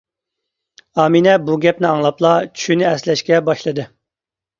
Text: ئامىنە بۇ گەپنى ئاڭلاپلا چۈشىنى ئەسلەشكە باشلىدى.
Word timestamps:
ئامىنە 1.01 1.35
بۇ 1.49 1.57
گەپنى 1.65 1.87
ئاڭلاپلا 1.89 2.31
چۈشىنى 2.55 2.87
ئەسلەشكە 2.93 3.43
باشلىدى. 3.51 3.87